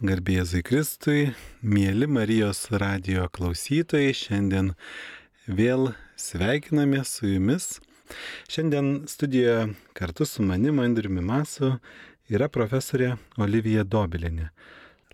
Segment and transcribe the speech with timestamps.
[0.00, 4.70] Garbėjai Kristui, mėly Marijos radio klausytojai, šiandien
[5.44, 7.66] vėl sveikiname su jumis.
[8.48, 11.74] Šiandien studijoje kartu su manimi Andriumi Masu
[12.32, 14.48] yra profesorė Olivija Dobilinė.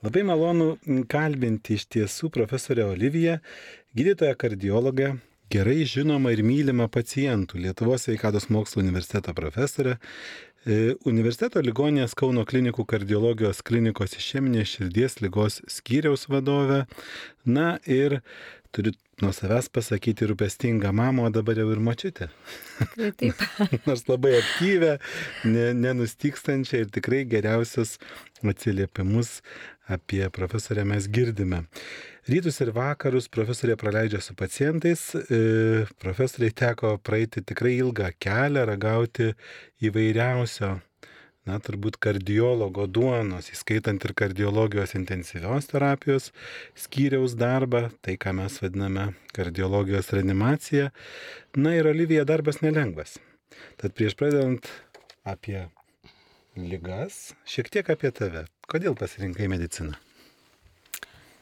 [0.07, 0.77] Labai malonu
[1.11, 3.41] kalbinti iš tiesų profesorę Oliviją,
[3.99, 5.17] gydytoją kardiologę,
[5.51, 9.99] gerai žinoma ir mylima pacientų Lietuvos sveikatos mokslo universiteto profesorė,
[11.07, 16.85] universiteto ligoninės Kauno klinikų kardiologijos klinikos išeminės širdies lygos skyriaus vadovė.
[17.47, 18.21] Na ir
[18.75, 22.29] turiu nuo savęs pasakyti rūpestingą mamą, o dabar jau ir mačiutę.
[23.21, 23.45] Taip.
[23.87, 24.97] Nors labai aktyvę,
[25.85, 27.97] nenustykstančią ir tikrai geriausius
[28.45, 29.39] atsiliepimus
[29.87, 31.65] apie profesorę mes girdime.
[32.27, 35.13] Rytus ir vakarus profesorė praleidžia su pacientais.
[35.15, 39.31] E, profesoriai teko praeiti tikrai ilgą kelią, ragauti
[39.87, 40.73] įvairiausio,
[41.47, 46.33] na, turbūt kardiologo duonos, įskaitant ir kardiologijos intensyvios terapijos
[46.75, 50.91] skyriaus darbą, tai ką mes vadiname kardiologijos reanimacija.
[51.57, 53.21] Na ir Olivija darbas nelengvas.
[53.79, 54.67] Tad prieš pradedant
[55.23, 55.69] apie
[56.57, 58.47] lygas, šiek tiek apie tave.
[58.71, 59.95] Kodėl pasirinkai mediciną?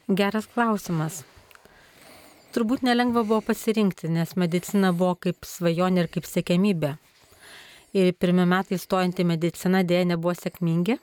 [0.05, 1.23] Geras klausimas.
[2.55, 6.93] Turbūt nelengva buvo pasirinkti, nes medicina buvo kaip svajonė ir kaip sėkmybė.
[7.95, 10.99] Ir pirmie metai stojant į mediciną dėja nebuvo sėkmingi.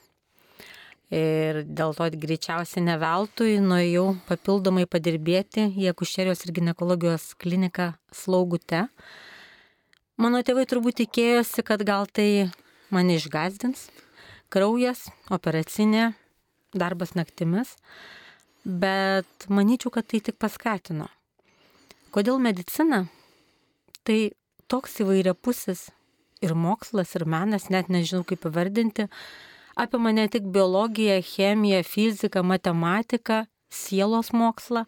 [1.13, 8.87] Ir dėl to greičiausiai neveltui nuėjau papildomai padirbėti į akušerijos ir gynekologijos kliniką slaugute.
[10.17, 12.49] Mano tėvai turbūt tikėjosi, kad gal tai
[12.93, 13.89] mane išgazdins.
[14.53, 16.11] Kraujas, operacinė,
[16.77, 17.73] darbas naktimis
[18.63, 21.09] bet manyčiau, kad tai tik paskatino.
[22.13, 23.05] Kodėl medicina?
[24.03, 24.19] Tai
[24.71, 25.87] toks įvairiapusis
[26.43, 29.07] ir mokslas, ir menas, net nežinau kaip pavardinti,
[29.79, 34.85] apima ne tik biologiją, chemiją, fiziką, matematiką, sielos mokslą.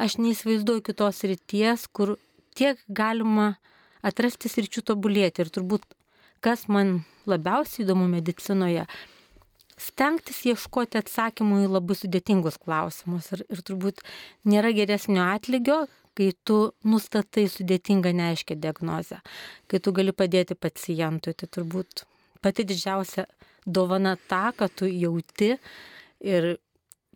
[0.00, 2.16] Aš neįsivaizduoju kitos ryties, kur
[2.56, 3.54] tiek galima
[4.02, 5.44] atrasti sričių tobulėti.
[5.44, 5.84] Ir turbūt
[6.44, 8.86] kas man labiausiai įdomu medicinoje,
[9.80, 13.30] stengtis ieškoti atsakymų į labai sudėtingus klausimus.
[13.36, 14.02] Ir, ir turbūt
[14.48, 15.84] nėra geresnio atlygio,
[16.18, 19.20] kai tu nustatai sudėtingą neaiškę diagnozę,
[19.70, 21.36] kai tu gali padėti pacientui.
[21.36, 22.04] Tai turbūt
[22.44, 23.28] pati didžiausia
[23.66, 25.54] dovana ta, kad tu jauti
[26.20, 26.52] ir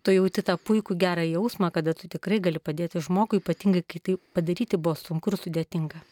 [0.04, 4.18] tu jauti tą puikų gerą jausmą, kada tu tikrai gali padėti žmogui, ypatingai kai tai
[4.36, 6.04] padaryti buvo sunku ir sudėtinga.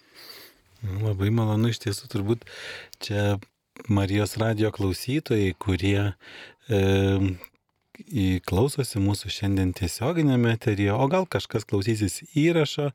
[0.83, 2.45] Labai malonu iš tiesų turbūt
[3.03, 3.37] čia
[3.87, 6.11] Marijos radio klausytojai, kurie
[6.67, 6.81] e,
[8.43, 12.91] klausosi mūsų šiandien tiesioginėme eteryje, o gal kažkas klausysis įrašo,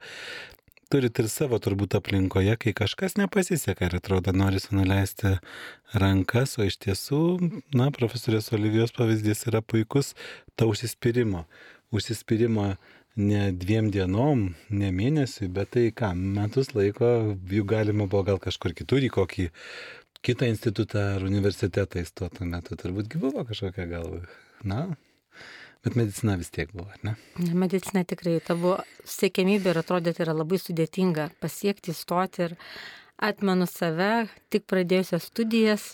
[0.91, 5.37] turit ir savo turbūt aplinkoje, kai kažkas nepasiseka ir atrodo nori nuleisti
[5.95, 7.21] rankas, o iš tiesų,
[7.71, 10.11] na, profesorės Olivijos pavyzdys yra puikus
[10.59, 11.45] ta užsispyrimo.
[11.95, 12.73] Užsispyrimo
[13.17, 17.09] ne dviem dienom, ne mėnesiui, bet tai ką, metus laiko
[17.49, 19.47] jų galima buvo gal kažkur kitur į kokį
[20.25, 24.07] kitą institutą ar universitetą įstoti metu, turbūt buvo kažkokia gal,
[24.65, 24.85] na,
[25.85, 27.15] bet medicina vis tiek buvo, ne?
[27.57, 32.57] Medicina tikrai tavo siekėmybė ir atrodė, tai yra labai sudėtinga pasiekti, įstoti ir
[33.17, 35.93] atmenu save, tik pradėjusios studijas,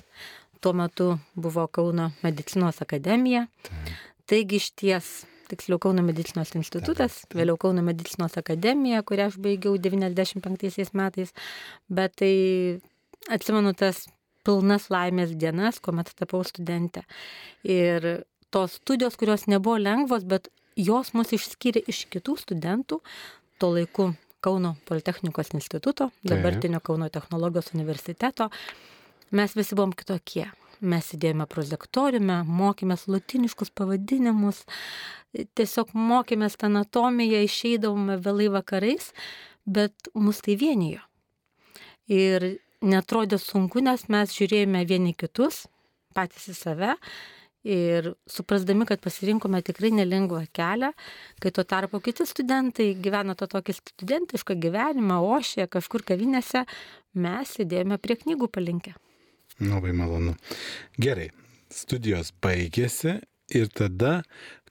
[0.64, 4.00] tuo metu buvo Kauno medicinos akademija, tai.
[4.28, 5.14] taigi iš ties
[5.54, 11.32] tiksliau Kauno medicinos institutas, vėliau Kauno medicinos akademija, kurią aš baigiau 95 metais,
[11.88, 12.34] bet tai
[13.32, 14.08] atsimenu tas
[14.44, 17.06] pilnas laimės dienas, kuomet tapau studentė.
[17.64, 23.00] Ir tos studijos, kurios nebuvo lengvos, bet jos mus išskyrė iš kitų studentų,
[23.62, 24.12] tuo laiku
[24.44, 28.50] Kauno Politechnikos instituto, dabartinio Kauno technologijos universiteto,
[29.32, 30.50] mes visi buvom kitokie.
[30.84, 34.64] Mes sėdėjome prozektoriume, mokėmės latiniškus pavadinimus,
[35.56, 39.14] tiesiog mokėmės anatomiją, išeidavome vėlai vakarais,
[39.64, 41.00] bet mus tai vienijo.
[42.12, 45.64] Ir netrodė sunku, nes mes žiūrėjome vieni kitus,
[46.14, 46.98] patys į save
[47.64, 50.92] ir suprasdami, kad pasirinkome tikrai nelengvą kelią,
[51.40, 56.66] kai tuo tarpu kiti studentai gyvena to tokį studentišką gyvenimą, ošė kažkur kavinėse,
[57.16, 58.98] mes sėdėjome prie knygų palinkę.
[59.62, 60.34] Labai malonu.
[60.98, 61.30] Gerai,
[61.74, 63.20] studijos baigėsi
[63.54, 64.22] ir tada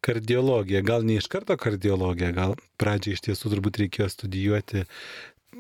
[0.02, 4.82] kardiologija, gal ne iš karto kardiologija, gal pradžiai iš tiesų turbūt reikėjo studijuoti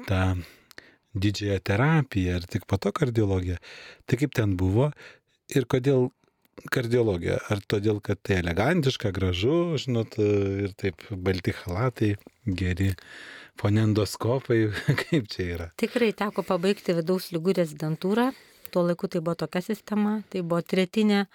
[0.08, 0.22] tą
[1.14, 3.60] didžiąją terapiją ir tik po to kardiologiją.
[4.06, 4.90] Tai kaip ten buvo
[5.52, 6.10] ir kodėl
[6.72, 7.38] kardiologija?
[7.52, 12.14] Ar todėl, kad tai elegantiška, gražu, žinot, ir taip balti halatai,
[12.46, 12.92] geri
[13.60, 14.64] fonendoskopai,
[15.04, 15.68] kaip čia yra?
[15.80, 18.32] Tikrai teko pabaigti vidaus lygų rezidentūrą.
[18.72, 21.26] Tuo laiku tai buvo tokia sistema, tai buvo tretinė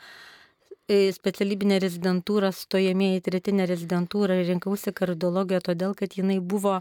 [0.88, 6.78] specialybinę rezidentūrą, stojamieji tretinę rezidentūrą ir rinkausi kardiologiją todėl, kad jinai buvo,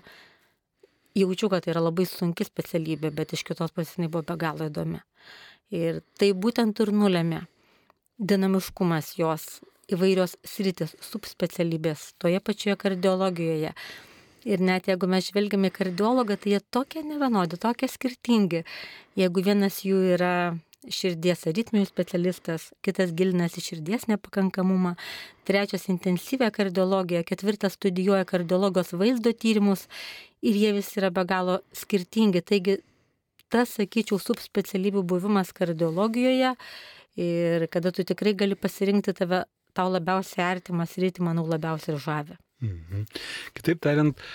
[1.18, 4.70] jaučiu, kad tai yra labai sunki specialybė, bet iš kitos pusės jinai buvo be galo
[4.70, 5.02] įdomi.
[5.74, 7.42] Ir tai būtent ir nulėmė
[8.18, 9.46] dinamiškumas jos
[9.92, 13.74] įvairios sritis, subspecialybės toje pačioje kardiologijoje.
[14.46, 18.62] Ir net jeigu mes žvelgiame į kardiologą, tai jie tokie nevienodi, tokie skirtingi.
[19.18, 20.34] Jeigu vienas jų yra
[20.92, 24.94] širdies aritmijų specialistas, kitas gilinasi širdies nepakankamumą,
[25.48, 29.86] trečias intensyvę kardiologiją, ketvirtas studijuoja kardiologos vaizdo tyrimus
[30.46, 32.44] ir jie visi yra be galo skirtingi.
[32.46, 32.78] Taigi
[33.50, 36.54] tas, sakyčiau, subspecialybių buvimas kardiologijoje
[37.16, 39.44] ir kada tu tikrai gali pasirinkti tave,
[39.76, 42.36] tau labiausiai artimas rytį, manau, labiausiai žavė.
[42.64, 43.04] Mhm.
[43.56, 44.26] Kitaip tariant,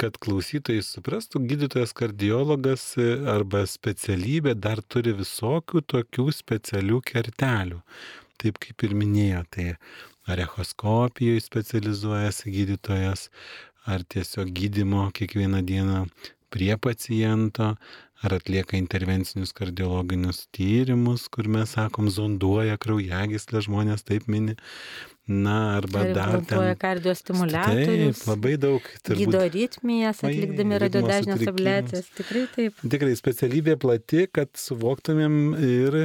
[0.00, 7.80] kad klausytojai suprastų, gydytojas kardiologas e, arba specialybė dar turi visokių tokių specialių kertelių.
[8.36, 9.68] Taip kaip ir minėjo, tai
[10.28, 13.30] ar echoskopijoje specializuojasi gydytojas,
[13.88, 16.02] ar tiesiog gydimo kiekvieną dieną
[16.52, 17.74] prie paciento,
[18.24, 24.56] ar atlieka intervencinius kardiologinius tyrimus, kur mes sakom, zonduoja kraujagyslę, žmonės taip mini.
[25.26, 26.76] Na, arba Ar dar ten.
[26.78, 28.20] kardiostimuliatorius.
[28.20, 28.84] Taip, labai daug.
[29.02, 29.24] turbūt.
[29.24, 32.12] Gydo ritmijas, atlikdami radiodažnės ablėcijas.
[32.14, 32.84] Tikrai taip.
[32.94, 35.98] Tikrai specialybė plati, kad suvoktumėm ir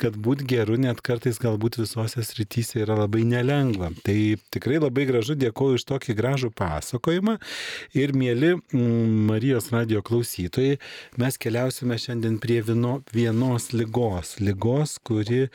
[0.00, 3.90] kad būt geru net kartais galbūt visose srityse yra labai nelengva.
[4.04, 4.16] Tai
[4.52, 7.36] tikrai labai gražu, dėkoju už tokį gražų pasakojimą.
[7.96, 10.78] Ir mėly mm, Marijos radio klausytojai,
[11.20, 14.36] mes keliausime šiandien prie vieno, vienos lygos.
[14.42, 15.46] Lygos, kuri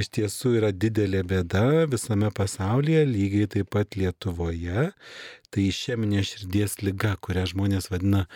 [0.00, 4.90] iš tiesų yra didelė bėda visame pasaulyje, lygiai taip pat Lietuvoje.
[5.50, 8.26] Tai išeminė širdies lyga, kurią žmonės vadina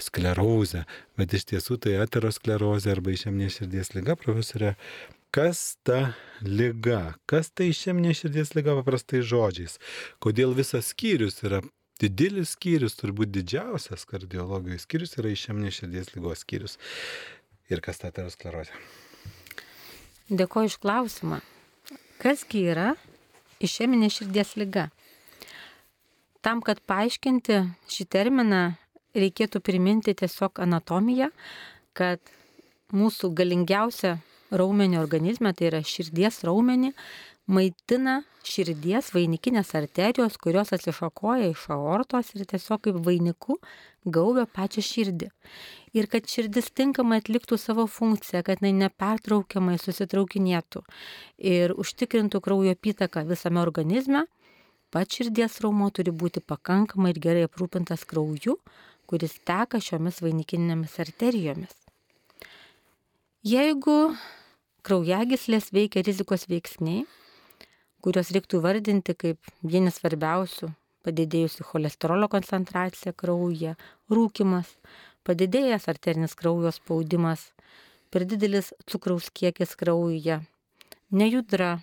[0.00, 0.86] sklerozę,
[1.20, 4.76] bet iš tiesų tai aterosklerozė arba išeminė širdies lyga, profesorė.
[5.32, 6.12] Kas ta
[6.44, 7.14] lyga?
[7.24, 9.78] Kas tai išeminė širdies lyga paprastai žodžiais?
[10.20, 11.62] Kodėl visas skyrius yra
[12.02, 16.76] didelis skyrius, turbūt didžiausias kardiologijos skyrius yra išeminė širdies lygos skyrius.
[17.70, 18.74] Ir kas ta aterosklerozė?
[20.32, 21.38] Dėkoju iš klausimą.
[22.22, 22.92] Kasgi yra
[23.62, 24.88] išeminė širdies lyga?
[26.42, 27.60] Tam, kad paaiškinti
[27.92, 28.62] šį terminą,
[29.14, 31.30] reikėtų priminti tiesiog anatomiją,
[31.94, 32.18] kad
[32.92, 34.16] mūsų galingiausia
[34.52, 36.92] raumenį organizme, tai yra širdies raumenį,
[37.50, 43.58] maitina širdies vainikinės arterijos, kurios atsišakoja iš aortos ir tiesiog kaip vainiku
[44.04, 45.30] gaubia pačią širdį.
[45.94, 50.84] Ir kad širdis tinkamai atliktų savo funkciją, kad jinai nepertraukiamai susitraukinėtų
[51.38, 54.26] ir užtikrintų kraujo apytaką visame organizme,
[54.90, 58.58] pats širdies raumo turi būti pakankamai ir gerai aprūpintas krauju,
[59.06, 61.74] kuris teka šiomis vainikinėmis arterijomis.
[63.42, 64.14] Jeigu
[64.86, 67.02] kraujagyslės veikia rizikos veiksniai,
[68.02, 70.72] kuriuos reiktų vardinti kaip vieni svarbiausių-
[71.06, 73.76] padidėjusi cholesterolio koncentracija kraujyje,
[74.10, 74.68] rūkimas,
[75.26, 77.52] padidėjęs arterinis kraujo spaudimas,
[78.10, 80.42] per didelis cukraus kiekis kraujyje,
[81.10, 81.82] nejudra.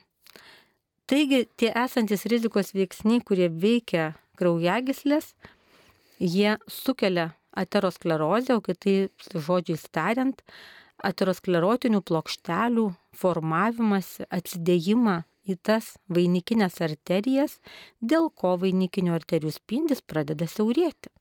[1.08, 5.34] Taigi tie esantis rizikos veiksniai, kurie veikia kraujagyslės,
[6.20, 10.44] jie sukelia aterosklerozę, o kitai žodžiais tariant,
[11.00, 17.58] aterosklerotinių plokštelių formavimąsi, atsidėjimą į tas vainikinės arterijas,
[18.02, 21.12] dėl ko vainikinių arterijų spindis pradeda siaurėti.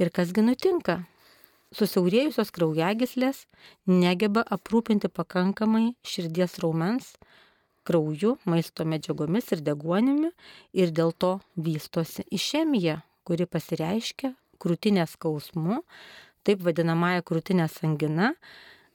[0.00, 1.02] Ir kasgi nutinka?
[1.72, 3.46] Susiaurėjusios kraujagyslės
[3.88, 7.14] negeba aprūpinti pakankamai širdies raumens
[7.88, 10.30] krauju, maisto medžiagomis ir deguonimi
[10.76, 15.80] ir dėl to vystosi išemija, kuri pasireiškia krūtinės skausmu,
[16.46, 18.32] taip vadinamąją krūtinės angina,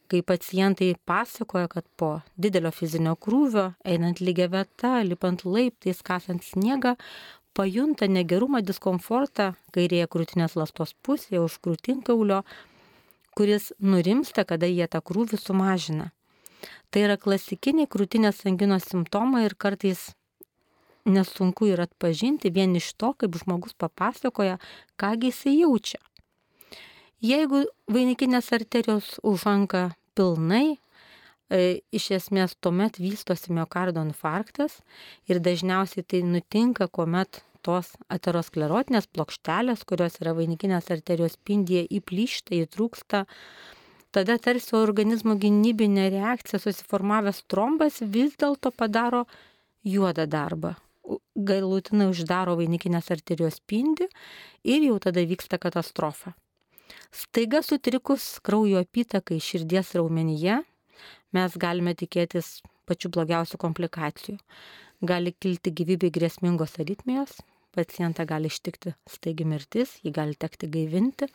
[0.10, 2.10] kai pacientai pasakoja, kad po
[2.40, 6.96] didelio fizinio krūvio, einant lygia vieta, lipant laiptais, kasant sniegą,
[7.58, 12.44] pajunta negerumą, diskomfortą kairėje krūtinės lastos pusėje už krūtinkaulio,
[13.38, 16.12] kuris nurimsta, kada jie tą krūvį sumažina.
[16.90, 20.12] Tai yra klasikiniai krūtinės anginos simptomai ir kartais
[21.08, 24.58] nesunku yra atpažinti vien iš to, kaip žmogus papasakoja,
[25.00, 26.02] kągi jisai jaučia.
[27.18, 30.78] Jeigu vainikinės arterijos užanka pilnai,
[31.50, 34.84] e, iš esmės tuomet vystosi miocardo infarktas
[35.26, 43.26] ir dažniausiai tai nutinka, kuomet tos aterosklerotinės plokštelės, kurios yra vainikinės arterijos spindyje, įplyšta, įtrūksta,
[44.14, 49.26] tada tarsi organizmo gynybinė reakcija susiformavęs trombas vis dėlto padaro
[49.82, 50.78] juodą darbą.
[51.34, 54.06] Galutinai uždaro vainikinės arterijos spindį
[54.70, 56.38] ir jau tada vyksta katastrofa.
[57.12, 60.62] Staiga sutrikus kraujo apytakai širdies raumenyje,
[61.36, 64.38] mes galime tikėtis pačių blogiausių komplikacijų.
[65.08, 67.36] Gali kilti gyvybei grėsmingos aritmijos,
[67.78, 71.28] pacientą gali ištikti staigi mirtis, jį gali tekti gaivinti.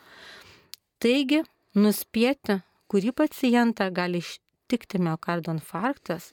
[1.02, 1.42] Taigi,
[1.78, 2.58] nuspėti,
[2.90, 6.32] kurį pacientą gali ištikti miocardo infarktas,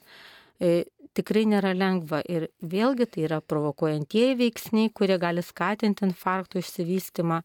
[0.58, 0.84] e,
[1.16, 7.40] tikrai nėra lengva ir vėlgi tai yra provokuojantieji veiksniai, kurie gali skatinti infarkto išsivystimą,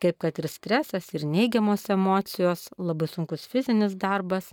[0.00, 4.50] kaip kad ir stresas, ir neigiamos emocijos, labai sunkus fizinis darbas.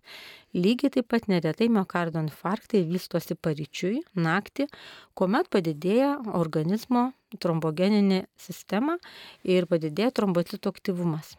[0.53, 4.67] Lygiai taip pat neretai miocardo infarktai vystosi paryčiui, naktį,
[5.17, 8.98] kuomet padidėja organizmo trombogeninė sistema
[9.46, 11.36] ir padidėja trombocitų aktyvumas.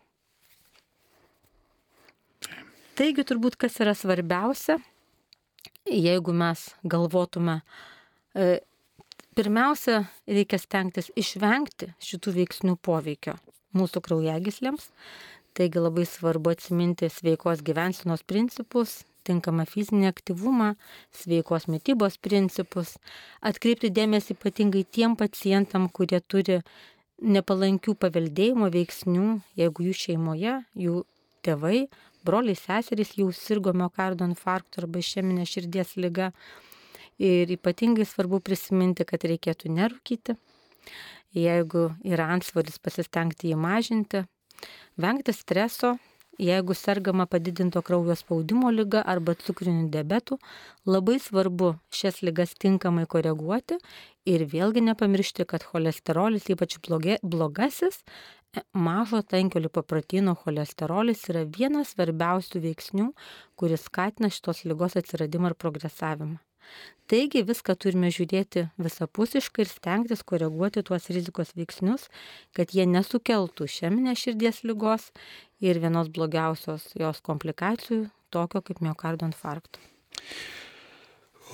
[2.99, 4.77] Taigi turbūt kas yra svarbiausia,
[5.89, 7.61] jeigu mes galvotume,
[8.37, 8.59] e,
[9.39, 13.39] pirmiausia, reikia stengtis išvengti šitų veiksnių poveikio
[13.77, 14.89] mūsų kraujagyslėms.
[15.57, 20.75] Taigi labai svarbu atsiminti sveikos gyvensinos principus, tinkamą fizinį aktyvumą,
[21.15, 22.95] sveikos mytybos principus,
[23.43, 26.61] atkreipti dėmesį ypatingai tiem pacientam, kurie turi
[27.21, 29.27] nepalankių paveldėjimo veiksnių,
[29.61, 30.55] jeigu jų šeimoje,
[30.87, 31.03] jų
[31.45, 31.89] tėvai
[32.25, 36.31] broliai seserys jau sirgo miocardo infarktu arba išeminė širdies lyga.
[37.21, 40.39] Ir ypatingai svarbu prisiminti, kad reikėtų nerūkyti.
[41.37, 44.25] Jeigu yra ansvaris, pasistengti jį mažinti.
[44.99, 45.95] Vengti streso,
[46.41, 50.39] jeigu sergama padidinto kraujo spaudimo lyga arba cukriniu diabetu,
[50.87, 53.79] labai svarbu šias lygas tinkamai koreguoti
[54.27, 58.03] ir vėlgi nepamiršti, kad cholesterolis, ypač blogė, blogasis,
[58.57, 63.11] e, mažo tankio lipoproteino cholesterolis yra vienas svarbiausių veiksnių,
[63.55, 66.41] kuris skatina šitos lygos atsiradimą ir progresavimą.
[67.11, 72.07] Taigi viską turime žiūrėti visapusiškai ir stengtis koreguoti tuos rizikos veiksnius,
[72.55, 75.09] kad jie nesukeltų šeminės širdies lygos
[75.59, 79.83] ir vienos blogiausios jos komplikacijų, tokio kaip miocardo infarkto.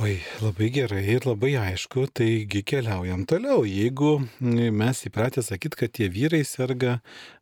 [0.05, 3.63] Oi, labai gerai ir labai aišku, taigi keliaujam toliau.
[3.65, 6.99] Jeigu mes įpratę sakyti, kad tie vyrai serga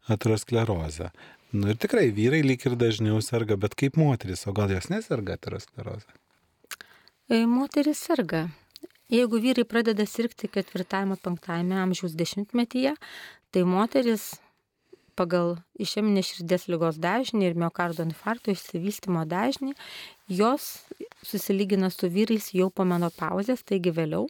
[0.07, 1.11] aterosklerozę.
[1.51, 5.35] Nu ir tikrai vyrai lyg ir dažniau serga, bet kaip moteris, o gal jos neserga
[5.35, 6.15] aterosklerozę?
[7.27, 8.51] E, moteris serga.
[9.09, 12.93] Jeigu vyrai pradeda sirgti ketvirtajame, penktajame amžiaus dešimtmetyje,
[13.49, 14.27] tai moteris
[15.17, 19.73] pagal išeminės širdies lygos dažnį ir miocardo infarkto išsivystimo dažnį,
[20.29, 20.67] jos
[21.25, 24.29] susilygina su vyrais jau po menopauzės, taigi vėliau.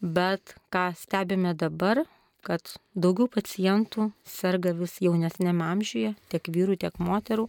[0.00, 2.02] Bet ką stebime dabar,
[2.44, 7.48] kad daugiau pacientų serga vis jaunesnėme amžiuje, tiek vyrų, tiek moterų.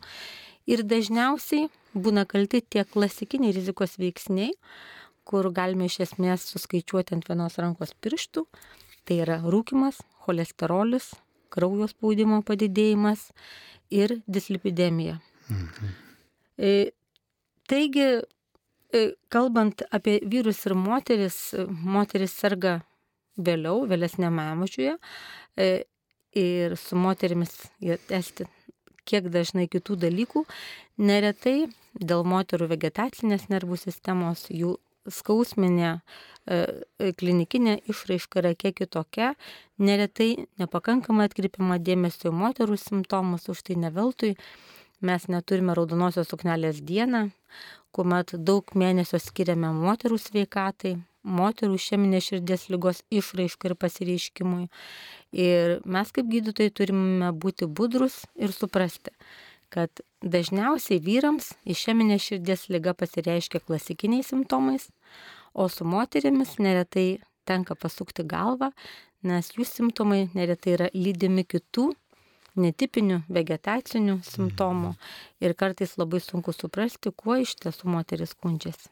[0.69, 4.53] Ir dažniausiai būna kalti tie klasikiniai rizikos veiksniai,
[5.25, 8.45] kur galime iš esmės suskaičiuoti ant vienos rankos pirštų.
[9.05, 11.11] Tai yra rūkimas, cholesterolis,
[11.51, 13.29] kraujo spaudimo padidėjimas
[13.91, 15.17] ir dislipidemija.
[15.49, 15.95] Mhm.
[16.61, 16.91] E,
[17.67, 18.07] taigi,
[18.93, 19.01] e,
[19.33, 22.81] kalbant apie vyrus ir moteris, moteris serga
[23.37, 24.97] vėliau, vėlesnėme amžiuje
[25.57, 25.69] e,
[26.37, 27.55] ir su moterimis
[28.13, 28.45] esti
[29.05, 30.45] kiek dažnai kitų dalykų,
[31.01, 31.67] neretai
[31.97, 34.77] dėl moterų vegetacinės nervų sistemos jų
[35.09, 35.99] skausminė e,
[37.01, 39.33] e, klinikinė išraiška yra kiek kitokia,
[39.81, 44.35] neretai nepakankamai atkreipiama dėmesio į moterų simptomus, už tai neveltui
[45.01, 47.29] mes neturime raudonosios suknelės dieną,
[47.91, 54.67] kuomet daug mėnesio skiriame moterų sveikatai, moterų šeminės širdies lygos išraiškai ir pasireiškimui.
[55.31, 59.13] Ir mes kaip gydytojai turime būti budrus ir suprasti,
[59.71, 64.89] kad dažniausiai vyrams išeminė širdies lyga pasireiškia klasikiniais simptomais,
[65.53, 68.71] o su moterimis neretai tenka pasukti galvą,
[69.23, 71.91] nes jų simptomai neretai yra lydimi kitų
[72.59, 74.95] netipinių vegetacinių simptomų
[75.43, 78.89] ir kartais labai sunku suprasti, kuo iš tiesų moteris skundžiasi.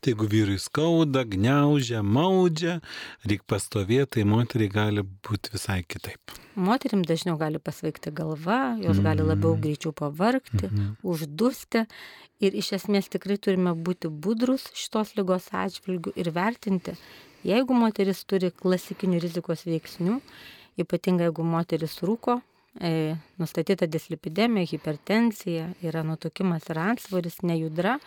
[0.00, 2.78] Tai jeigu vyrui skauda, gneužia, maudžia,
[3.26, 6.34] reikia pastovėti, tai moteriai gali būti visai kitaip.
[6.60, 9.06] Moterim dažniau gali pasveikti galva, jos mm.
[9.06, 10.96] gali labiau greičiau pavarkti, mm -hmm.
[11.02, 11.86] uždusti.
[12.40, 16.94] Ir iš esmės tikrai turime būti budrus šitos lygos atžvilgių ir vertinti,
[17.44, 20.20] jeigu moteris turi klasikinių rizikos veiksnių,
[20.80, 22.40] ypatingai jeigu moteris rūko,
[22.80, 27.98] e, nustatyta dislipidemija, hipertenzija, yra nutukimas ir ansvaris, nejudra,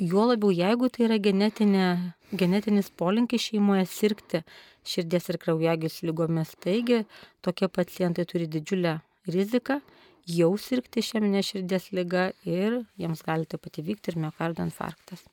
[0.00, 1.86] Juo labiau, jeigu tai yra genetinė,
[2.32, 4.42] genetinis polinkis šeimoje sirgti
[4.88, 7.02] širdies ir kraujagys lygomis, taigi
[7.44, 8.94] tokie pacientai turi didžiulę
[9.28, 9.80] riziką
[10.28, 15.24] jau sirgti šeminė širdies lyga ir jiems gali taip pat įvykti ir miocardo infarktas.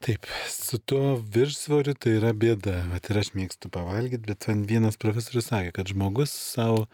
[0.00, 2.78] Taip, su tuo viršsvoriu tai yra bėda.
[2.88, 6.86] Vat ir aš mėgstu pavalgyti, bet man vienas profesorius sakė, kad žmogus savo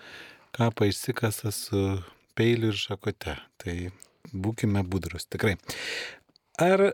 [0.57, 1.83] kapą išsikasa su
[2.35, 3.37] peiliu ir šakote.
[3.63, 3.77] Tai
[4.35, 5.55] būkime budrus, tikrai.
[6.63, 6.93] Ar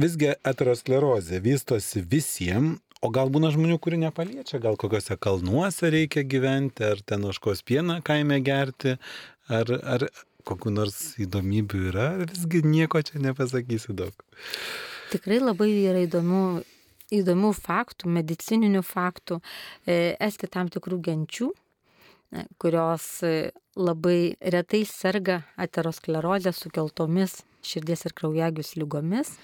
[0.00, 6.84] visgi aterosklerozė vystosi visiems, o gal būna žmonių, kurių nepaliečia, gal kokiuose kalnuose reikia gyventi,
[6.84, 8.98] ar ten oškos pieną kaime gerti,
[9.48, 10.04] ar, ar
[10.44, 14.26] kokiu nors įdomybių yra, visgi nieko čia nepasakysiu daug.
[15.12, 16.44] Tikrai labai yra įdomių
[17.10, 19.40] įdomių faktų, medicininių faktų,
[19.82, 28.16] e, esti tam tikrų genčių, e, kurios e, labai retai serga aterosklerozę sukeltomis širdies ir
[28.16, 29.36] kraujagys lygomis,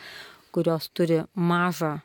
[0.54, 1.96] kurios turi mažą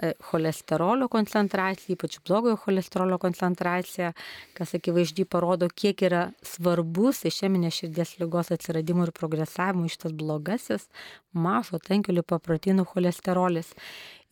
[0.00, 4.14] E, cholesterolio koncentracija, ypač blogojo cholesterolio koncentracija,
[4.56, 10.88] kas akivaizdžiai parodo, kiek yra svarbus išeminės širdies lygos atsiradimui ir progresavimui šitas blogasis
[11.36, 13.74] mažo tankelių paprotinų cholesterolis.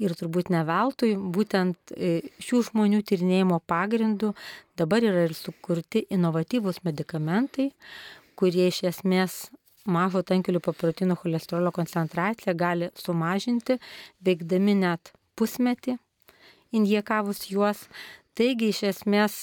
[0.00, 4.32] Ir turbūt ne veltui, būtent e, šių žmonių tyrinėjimo pagrindu
[4.80, 7.74] dabar yra ir sukurti inovatyvūs medikamentai,
[8.40, 9.42] kurie iš esmės
[9.88, 13.78] mažo tankelių paprotinų cholesterolio koncentraciją gali sumažinti,
[14.24, 15.98] veikdami net pusmetį
[16.76, 17.86] injekavus juos.
[18.38, 19.38] Taigi iš esmės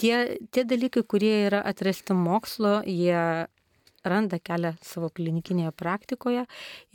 [0.00, 3.46] tie, tie dalykai, kurie yra atrasti mokslo, jie
[4.04, 6.44] randa kelią savo klinikinėje praktikoje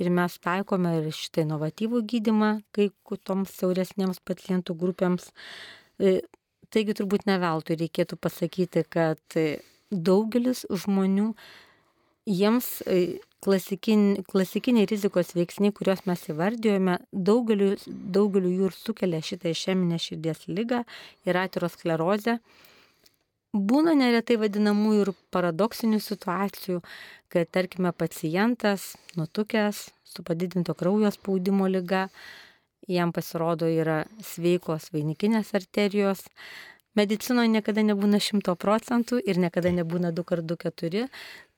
[0.01, 2.89] ir mes taikome ir šitą inovatyvų gydimą kai
[3.25, 5.31] toms siauresniems pacientų grupėms.
[5.97, 6.19] E,
[6.69, 9.39] taigi turbūt ne veltui reikėtų pasakyti, kad
[9.89, 11.33] daugelis žmonių
[12.29, 19.53] jiems e, klasikin, klasikiniai rizikos veiksniai, kuriuos mes įvardėjome, daugeliu, daugeliu jų ir sukelia šitą
[19.53, 20.83] išeminę širdies lygą
[21.27, 22.39] ir aterosklerozę.
[23.49, 26.83] Būna neretai vadinamų ir paradoksinių situacijų,
[27.33, 32.07] kai tarkime pacientas nutukęs su padidinto kraujo spaudimo lyga,
[32.89, 36.27] jam pasirodo yra sveikos vainikinės arterijos,
[36.97, 41.03] Medicinoje niekada nebūna šimto procentų ir niekada nebūna 2 kart 2 4,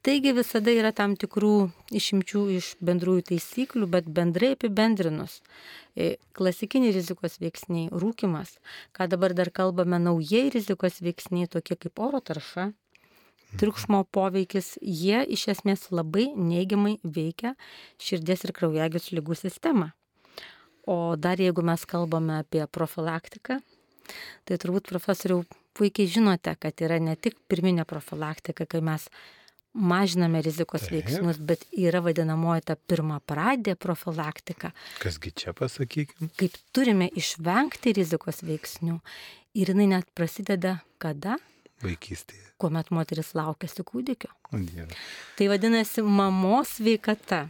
[0.02, 5.36] Taigi visada yra tam tikrų išimčių iš bendrųjų taisyklių, bet bendrai apibendrinus.
[5.94, 8.56] E, klasikiniai rizikos veiksniai- rūkimas,
[8.98, 12.74] ką dabar dar kalbame, naujai rizikos veiksniai, tokie kaip oro tarša,
[13.60, 17.56] triukšmo poveikis, jie iš esmės labai neigiamai veikia
[18.00, 19.92] širdies ir kraujagys lygų sistemą.
[20.88, 23.60] O dar jeigu mes kalbame apie profilaktiką,
[24.46, 25.46] tai turbūt profesoriau
[25.78, 29.06] puikiai žinote, kad yra ne tik pirminė profilaktika, kai mes
[29.74, 30.92] mažiname rizikos Taip.
[30.92, 34.72] veiksnius, bet yra vadinamoji ta pirma pradė profilaktika.
[35.00, 36.32] Kasgi čia pasakykime?
[36.40, 39.00] Kaip turime išvengti rizikos veiksnių
[39.56, 41.38] ir jinai net prasideda kada?
[41.82, 42.52] Vaikystėje.
[42.62, 44.30] Kuomet moteris laukiasi kūdikio.
[44.52, 44.92] Dieve.
[45.38, 47.48] tai vadinasi mamos veikata.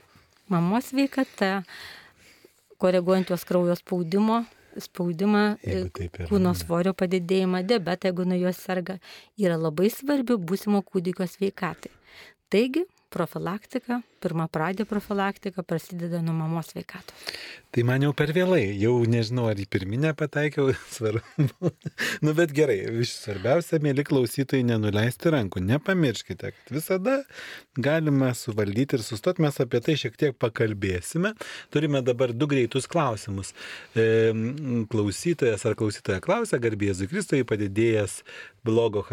[0.52, 1.64] Mamos veikata,
[2.78, 4.44] koreguojant jos kraujo spaudimo
[4.80, 5.44] spaudimą,
[6.30, 9.00] kūno svorio padidėjimą, diabetą, jeigu nuo jos serga,
[9.40, 11.92] yra labai svarbi būsimo kūdikio sveikatai.
[12.52, 17.34] Taigi, profilaktika, pirmą pradė profilaktika prasideda nuo mamos sveikatos.
[17.72, 21.70] Tai man jau per vėlai, jau nežinau, ar į pirminę pataikiau, svarbu.
[22.26, 25.64] nu bet gerai, svarbiausia, mėly klausytojai, nenuleisti rankų.
[25.70, 27.22] Nepamirškite, kad visada
[27.80, 31.32] galima suvaldyti ir sustoti, mes apie tai šiek tiek pakalbėsime.
[31.72, 33.54] Turime dabar du greitus klausimus.
[33.96, 34.36] E,
[34.92, 38.20] klausytojas ar klausytoja klausia, garbėjai Kristui padidėjęs
[38.68, 39.06] blogo,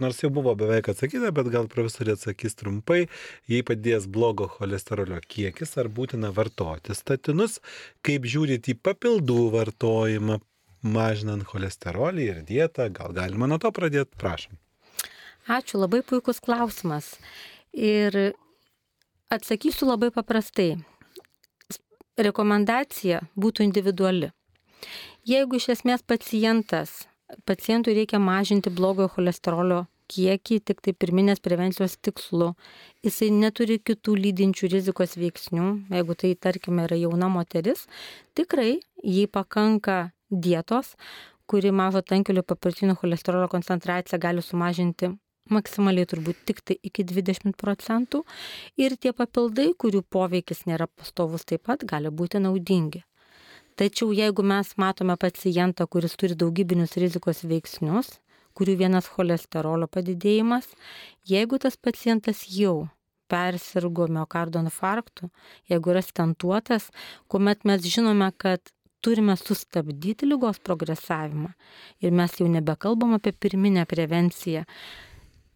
[0.00, 3.04] nors jau buvo beveik atsakyta, bet gal profesorė atsakys trumpai,
[3.50, 7.60] jei padidėjęs blogo cholesterolio kiekis, ar būtina vartoti statinus
[8.06, 10.40] kaip žiūrit į papildų vartojimą,
[10.86, 14.56] mažinant cholesterolį ir dietą, gal galima nuo to pradėti, prašom.
[15.46, 17.14] Ačiū, labai puikus klausimas.
[17.72, 18.34] Ir
[19.30, 20.76] atsakysiu labai paprastai.
[22.16, 24.32] Rekomendacija būtų individuali.
[25.26, 27.04] Jeigu iš esmės pacientas,
[27.44, 32.52] pacientui reikia mažinti blogojo cholesterolio kiekį tik tai pirminės prevencijos tikslu.
[33.06, 37.86] Jisai neturi kitų lydinčių rizikos veiksnių, jeigu tai tarkime yra jauna moteris,
[38.38, 40.94] tikrai jai pakanka dietos,
[41.46, 45.12] kuri mažo tankelių papartinio cholesterolio koncentraciją gali sumažinti
[45.52, 48.22] maksimaliai turbūt tik tai iki 20 procentų
[48.80, 53.04] ir tie papildai, kurių poveikis nėra pastovus taip pat, gali būti naudingi.
[53.76, 58.16] Tačiau jeigu mes matome pacientą, kuris turi daugybinius rizikos veiksnius,
[58.56, 60.68] kurių vienas cholesterolio padidėjimas,
[61.28, 62.88] jeigu tas pacientas jau
[63.30, 65.30] persirgo miocardo infarktu,
[65.70, 66.90] jeigu yra stentuotas,
[67.28, 68.72] kuomet mes žinome, kad
[69.04, 71.52] turime sustabdyti lygos progresavimą
[72.02, 74.64] ir mes jau nebekalbam apie pirminę prevenciją.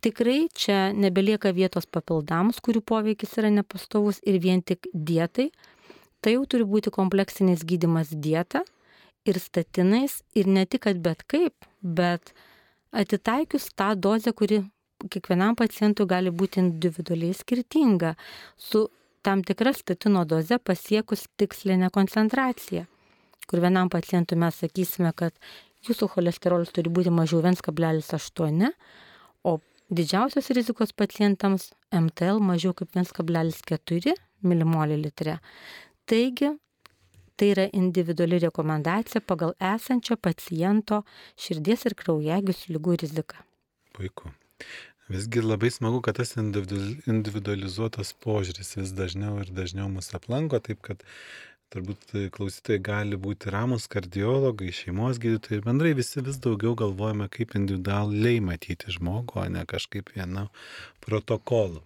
[0.01, 5.51] Tikrai čia nebelieka vietos papildams, kurių poveikis yra nepastovus ir vien tik dietai.
[6.21, 8.63] Tai jau turi būti kompleksinis gydimas dieta
[9.29, 12.33] ir statinais ir ne tik, kad bet kaip, bet
[12.93, 14.63] atitaikius tą dozę, kuri
[15.11, 18.15] kiekvienam pacientui gali būti individualiai skirtinga,
[18.57, 18.89] su
[19.23, 22.85] tam tikra statino doze pasiekus tikslinę koncentraciją,
[23.49, 25.35] kur vienam pacientui mes sakysime, kad
[25.87, 28.73] jūsų cholesterolis turi būti mažiau 1,8,
[29.45, 29.59] o
[29.91, 34.97] didžiausios rizikos pacientams MTL mažiau kaip 1,4 mmol.
[36.11, 36.51] Taigi,
[37.41, 41.01] tai yra individuali rekomendacija pagal esančio paciento
[41.41, 43.41] širdies ir kraujagyslių lygų riziką.
[43.97, 44.29] Puiku.
[45.11, 51.03] Visgi labai smagu, kad tas individualizuotas požiūris vis dažniau ir dažniau mus aplanko, taip kad
[51.71, 58.41] turbūt klausytojai gali būti ramus kardiologai, šeimos gydytojai bendrai visi vis daugiau galvojame, kaip individualiai
[58.43, 60.49] matyti žmogų, o ne kažkaip vienu
[61.01, 61.81] protokolu.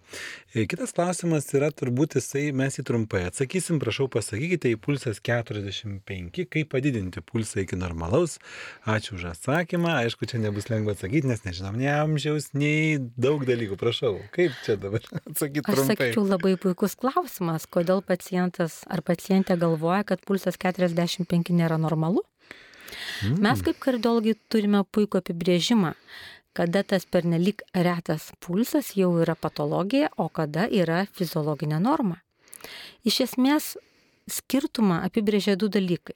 [0.53, 6.43] E, kitas klausimas yra turbūt jisai, mes jį trumpai atsakysim, prašau pasakykite, į pulsas 45,
[6.51, 8.37] kaip padidinti pulsą iki normalaus.
[8.89, 13.79] Ačiū už atsakymą, aišku, čia nebus lengva atsakyti, nes nežinom nei amžiaus, nei daug dalykų,
[13.79, 15.85] prašau, kaip čia dabar atsakyti trumpai.
[15.85, 21.77] Aš sakyčiau labai puikus klausimas, kodėl pacientas ar pacientė galvoja, galvoja, kad pulsas 45 nėra
[21.77, 22.23] normalu.
[23.23, 23.37] Mm.
[23.43, 25.93] Mes kaip kardiologai turime puikų apibrėžimą,
[26.55, 32.21] kada tas pernelik retas pulsas jau yra patologija, o kada yra fiziologinė norma.
[33.05, 33.75] Iš esmės,
[34.25, 36.15] skirtumą apibrėžia du dalykai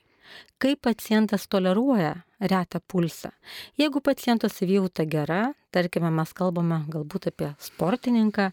[0.59, 3.29] kaip pacientas toleruoja retą pulsą.
[3.77, 8.51] Jeigu paciento savijauta gera, tarkime, mes kalbame galbūt apie sportininką,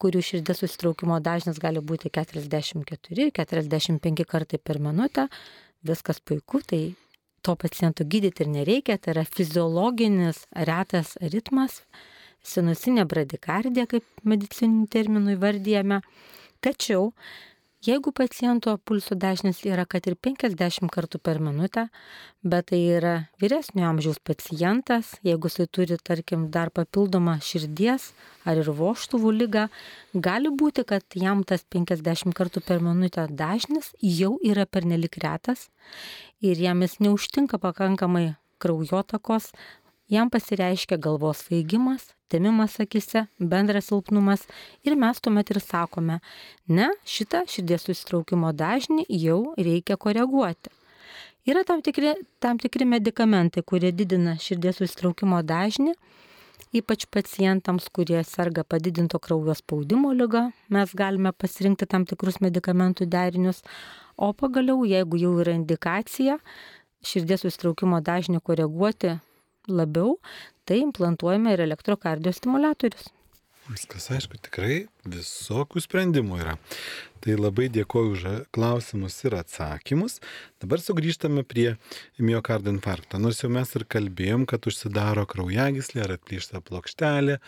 [0.00, 5.28] kurių širdės susitraukimo dažnis gali būti 44-45 kartai per minutę,
[5.84, 6.94] viskas puiku, tai
[7.44, 11.82] to paciento gydyti ir nereikia, tai yra fiziologinis retas ritmas,
[12.44, 16.00] sinusinė bradikardija, kaip medicininių terminų įvardyjame.
[16.64, 17.12] Tačiau
[17.84, 21.82] Jeigu paciento pulso dažnis yra kad ir 50 kartų per minutę,
[22.40, 28.06] bet tai yra vyresnio amžiaus pacientas, jeigu jisai turi, tarkim, dar papildomą širdies
[28.48, 29.66] ar ir voštuvų lygą,
[30.16, 35.68] gali būti, kad jam tas 50 kartų per minutę dažnis jau yra pernelik retas
[36.40, 38.30] ir jam jis neužtinka pakankamai
[38.64, 39.52] kraujotakos,
[40.10, 44.46] jam pasireiškia galvos svaigimas, temimas akise, bendras silpnumas
[44.84, 46.20] ir mes tuomet ir sakome,
[46.68, 50.72] ne, šitą širdies susitraukimo dažnį jau reikia koreguoti.
[51.44, 55.92] Yra tam tikri, tam tikri medikamentai, kurie didina širdies susitraukimo dažnį,
[56.74, 63.60] ypač pacientams, kurie serga padidinto kraujo spaudimo lyga, mes galime pasirinkti tam tikrus medikamentų derinius,
[64.16, 66.38] o pagaliau, jeigu jau yra indikacija,
[67.04, 69.18] širdies susitraukimo dažnį koreguoti
[69.68, 70.18] labiau,
[70.68, 73.10] tai implantuojame ir elektrokardiostimulatorius.
[73.64, 76.58] Viskas aišku, tikrai visokių sprendimų yra.
[77.24, 80.18] Tai labai dėkoju už klausimus ir atsakymus.
[80.60, 81.70] Dabar sugrįžtame prie
[82.20, 83.16] miocardo infarkto.
[83.16, 87.38] Nors jau mes ir kalbėjom, kad užsidaro kraujagyslė ar atplyšta plokštelė,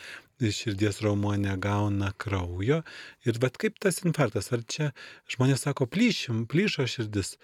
[0.41, 2.83] širdies raumuo negauna kraujo.
[3.27, 4.91] Ir vad kaip tas infarktas, ar čia
[5.33, 7.37] žmonės sako, plyšim, plyšo širdis,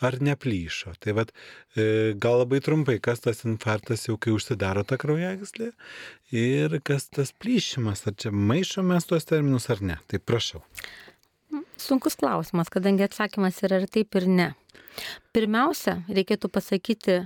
[0.00, 0.94] ar neplyšo.
[1.00, 1.32] Tai vad,
[1.76, 5.70] e, gal labai trumpai, kas tas infarktas jau kai užsidaro ta kraujagyslė
[6.34, 9.98] ir kas tas plyšimas, ar čia maišomės tuos terminus ar ne.
[10.08, 10.64] Tai prašau.
[11.80, 14.48] Sunkus klausimas, kadangi atsakymas yra ir taip ir ne.
[15.34, 17.20] Pirmiausia, reikėtų pasakyti,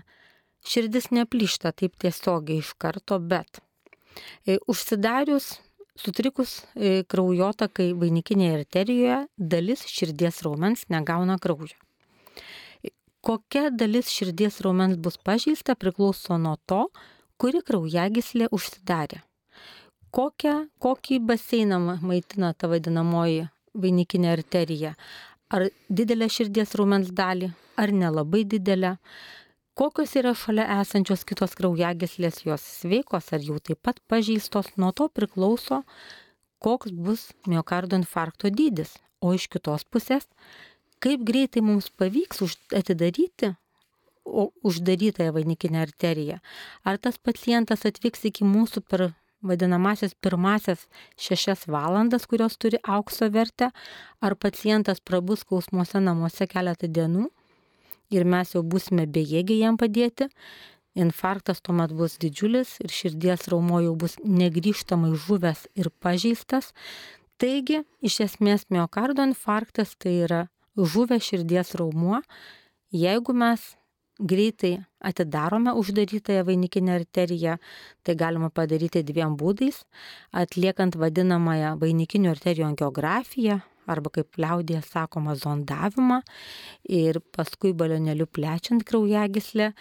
[0.69, 3.64] širdis neplyšta taip tiesiogiai iš karto, bet
[4.67, 5.55] užsidarius
[5.95, 11.77] Sutrikus e, kraujotakai vainikinėje arterijoje dalis širdies raumens negauna kraujo
[13.25, 16.83] kokia dalis širdies raumens bus pažeista priklauso nuo to,
[17.41, 19.23] kuri kraujagyslė užsidarė.
[20.15, 23.47] Kokią, kokį baseiną maitina ta vadinamoji
[23.85, 24.93] vainikinė arterija.
[25.55, 27.49] Ar didelę širdies raumens dalį,
[27.81, 28.95] ar nelabai didelę.
[29.75, 35.09] Kokios yra šalia esančios kitos kraujagyslės, jos sveikos ar jau taip pat pažeistos, nuo to
[35.11, 35.81] priklauso,
[36.63, 38.95] koks bus miocardo infarkto dydis.
[39.19, 40.29] O iš kitos pusės,
[41.03, 42.45] kaip greitai mums pavyks
[42.77, 43.55] atidaryti
[44.25, 46.39] uždarytąją vainikinę arteriją.
[46.85, 49.09] Ar tas pacientas atvyks iki mūsų per
[49.43, 50.87] vadinamasias pirmasias
[51.19, 53.73] šešias valandas, kurios turi aukso vertę,
[54.21, 57.33] ar pacientas prabus skausmuose namuose keletą dienų
[58.15, 60.31] ir mes jau būsime bejėgiai jam padėti.
[60.95, 66.71] Infarktas tuomet bus didžiulis ir širdies raumo jau bus negryžtamai žuvęs ir pažeistas.
[67.43, 70.45] Taigi, iš esmės, miocardo infarktas tai yra
[70.79, 72.21] žuvęs širdies raumuo,
[72.95, 73.75] jeigu mes
[74.23, 77.59] greitai atidarome uždarytąją vainikinę arteriją,
[78.07, 79.83] tai galima padaryti dviem būdais-
[80.43, 86.21] atliekant vadinamąją vainikinių arterijų angiografiją arba kaip liaudėje sakoma zondavimą
[86.89, 89.73] ir paskui balionėliu plečiant kraujagyslę,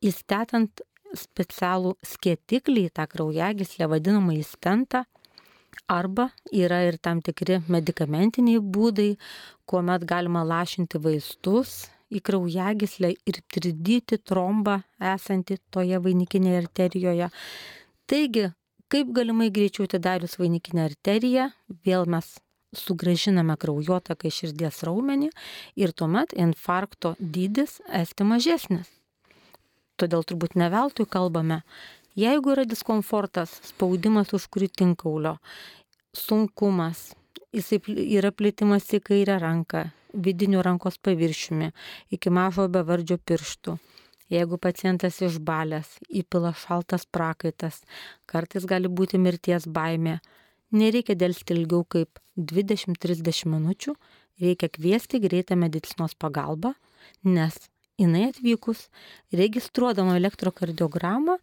[0.00, 0.84] įstetant
[1.16, 5.04] specialų skėtiklį į tą kraujagyslę vadinamą įstentą,
[5.90, 9.16] Arba yra ir tam tikri medikamentiniai būdai,
[9.66, 14.80] kuomet galima lašinti vaistus į kraujagyslę ir tridyti trombą
[15.14, 17.30] esantį toje vainikinėje arterijoje.
[18.10, 18.46] Taigi,
[18.90, 21.50] kaip galimai greičiau atidarius vainikinę arteriją,
[21.86, 22.32] vėl mes
[22.76, 25.30] sugražiname kraujotaką į širdies raumenį
[25.80, 28.88] ir tuomet infarkto dydis esti mažesnis.
[30.00, 31.60] Todėl turbūt ne veltui kalbame,
[32.16, 35.36] jeigu yra diskomfortas, spaudimas už krūtinkaulio,
[36.16, 37.10] sunkumas,
[37.52, 37.82] jisai
[38.16, 41.70] yra plėtimas į kairę ranką, vidiniu rankos paviršiumi,
[42.14, 43.76] iki mažo bevardžio pirštų.
[44.30, 47.80] Jeigu pacientas išbalęs, įpila šaltas prakaitas,
[48.30, 50.20] kartais gali būti mirties baimė,
[50.70, 53.94] nereikia dėlsti ilgiau kaip 20-30 minučių,
[54.40, 56.72] reikia kviesti greitą medicinos pagalbą,
[57.28, 57.58] nes
[58.00, 58.86] jinai atvykus,
[59.36, 61.36] registruodama elektrokardiogramą,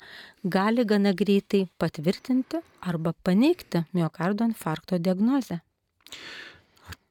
[0.43, 5.61] gali gana greitai patvirtinti arba paneigti miocardo infarkto diagnozę.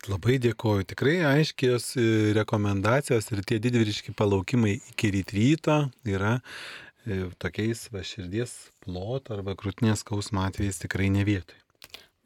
[0.07, 7.27] Labai dėkoju, tikrai aiškios e, rekomendacijos ir tie didvyriški palaukimai iki ryt ryto yra e,
[7.43, 11.59] tokiais va širdies ploto arba krūtinės skausmo atvejais tikrai ne vietoj.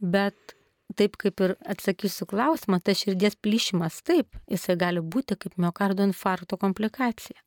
[0.00, 0.59] Bet
[0.98, 6.58] taip kaip ir atsakysiu klausimą, tas širdies plyšimas taip, jisai gali būti kaip miocardo infarkto
[6.60, 7.38] komplikacija.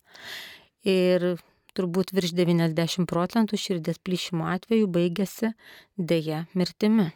[0.87, 1.35] Ir
[1.77, 5.53] turbūt virš 90 procentų širdies plyšimo atveju baigėsi
[5.97, 7.11] dėja mirtimi.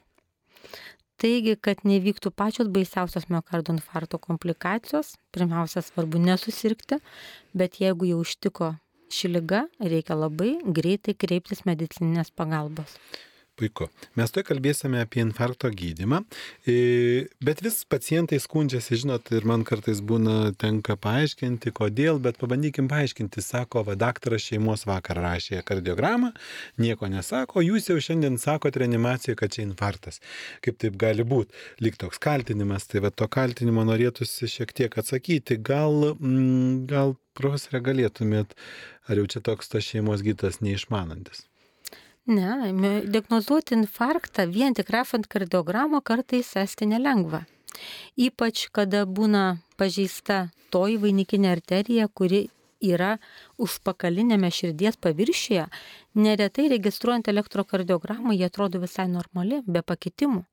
[1.18, 7.00] Taigi, kad nevyktų pačios baisiausios miocardo infarkto komplikacijos, pirmiausia svarbu nesusirgti,
[7.58, 8.76] bet jeigu jau ištiko
[9.10, 12.94] ši lyga, reikia labai greitai kreiptis medicininės pagalbos.
[13.58, 13.88] Puiku.
[14.14, 16.20] Mes to kalbėsime apie infarkto gydimą,
[17.48, 23.42] bet vis pacientai skundžiasi, žinot, ir man kartais būna tenka paaiškinti, kodėl, bet pabandykim paaiškinti,
[23.42, 26.32] sako, va, daktaras šeimos vakar rašė kardiogramą,
[26.78, 30.22] nieko nesako, jūs jau šiandien sakote reanimacijoje, kad čia infarktas.
[30.62, 31.58] Kaip taip gali būti?
[31.82, 35.58] Lik toks kaltinimas, tai va to kaltinimo norėtųsi šiek tiek atsakyti.
[35.58, 38.54] Gal, mm, gal profesorė galėtumėt,
[39.10, 41.48] ar jau čia toks tas šeimos gytas neišmanantis?
[42.28, 42.74] Ne,
[43.08, 47.46] diagnozuoti infarktą vien tik rašant kardiogramą kartais esti nelengva.
[48.20, 49.44] Ypač, kada būna
[49.80, 52.50] pažeista toji vainikinė arterija, kuri
[52.84, 53.14] yra
[53.64, 55.70] užpakalinėme širdies paviršyje,
[56.20, 60.44] neretai registruojant elektrokardiogramą jie atrodo visai normali, be pakitimų.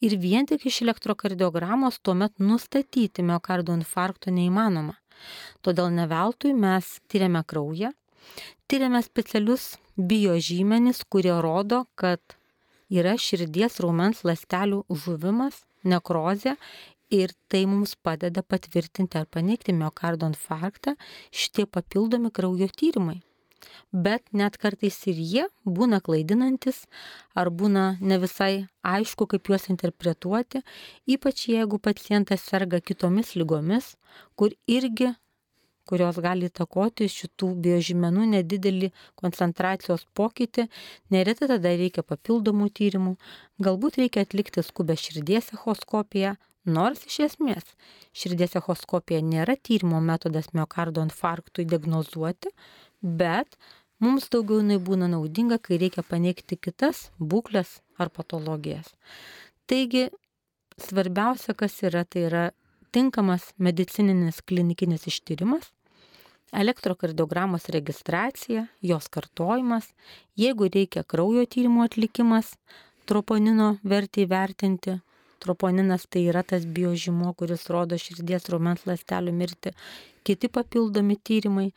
[0.00, 4.96] Ir vien tik iš elektrokardiogramos tuomet nustatyti miocardo infarkto neįmanoma.
[5.60, 7.92] Todėl neveltui mes tyriame kraują,
[8.68, 12.20] tyriame specialius biožymenis, kurie rodo, kad
[12.88, 16.56] yra širdies raumens lastelių žuvimas, nekrozė
[17.10, 20.94] ir tai mums padeda patvirtinti ar paneigti miocardo infarktą
[21.32, 23.20] šitie papildomi kraujo tyrimai.
[23.92, 26.84] Bet net kartais ir jie būna klaidinantis
[27.34, 30.62] ar būna ne visai aišku, kaip juos interpretuoti,
[31.08, 33.96] ypač jeigu pacientas serga kitomis lygomis,
[34.36, 35.14] kur irgi
[35.88, 40.68] kurios gali įtakoti šitų biožymenų nedidelį koncentracijos pokytį,
[41.14, 43.16] neretai tada reikia papildomų tyrimų,
[43.64, 46.36] galbūt reikia atlikti skubę širdies echoskopiją,
[46.68, 47.74] nors iš esmės
[48.18, 52.52] širdies echoskopija nėra tyrimo metodas miocardo infarktui diagnozuoti,
[53.02, 53.58] bet
[54.02, 58.92] mums daugiau jinai būna naudinga, kai reikia paneigti kitas būklės ar patologijas.
[59.68, 60.08] Taigi,
[60.80, 62.44] svarbiausia, kas yra, tai yra
[62.94, 65.72] tinkamas medicininis klinikinis ištyrimas,
[66.52, 69.90] elektrokardiogramos registracija, jos kartojimas,
[70.36, 72.54] jeigu reikia kraujo tyrimo atlikimas,
[73.08, 74.98] troponino vertį įvertinti.
[75.38, 79.70] Troponinas tai yra tas biožymo, kuris rodo širdies raumens ląstelių mirtį,
[80.26, 81.68] kiti papildomi tyrimai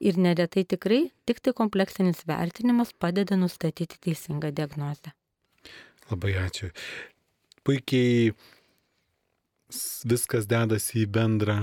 [0.00, 5.12] ir neretai tikrai tik tai kompleksinis vertinimas padeda nustatyti teisingą diagnozę.
[6.10, 6.72] Labai ačiū.
[7.62, 8.32] Puikiai
[10.08, 11.58] viskas dedasi į bendrą